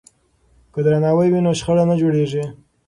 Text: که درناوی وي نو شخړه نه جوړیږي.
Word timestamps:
که 0.73 0.79
درناوی 0.85 1.27
وي 1.31 1.41
نو 1.45 1.51
شخړه 1.59 1.83
نه 1.91 1.95
جوړیږي. 2.01 2.43